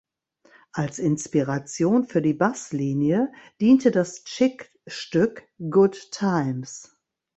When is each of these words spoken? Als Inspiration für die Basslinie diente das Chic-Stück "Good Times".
Als 0.71 0.97
Inspiration 0.97 2.05
für 2.07 2.23
die 2.23 2.33
Basslinie 2.33 3.31
diente 3.61 3.91
das 3.91 4.23
Chic-Stück 4.25 5.47
"Good 5.59 6.09
Times". 6.11 6.97